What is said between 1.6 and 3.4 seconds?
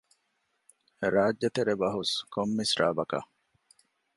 ބަހުސް ކޮން މިސްރާބަކަށް؟